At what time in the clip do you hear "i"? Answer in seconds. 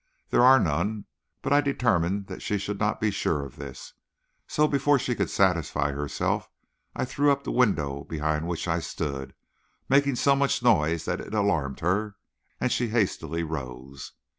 1.53-1.61, 6.95-7.05, 8.67-8.79